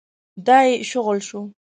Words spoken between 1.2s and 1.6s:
شو.